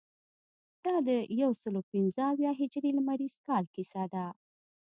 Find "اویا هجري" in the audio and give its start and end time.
2.33-2.89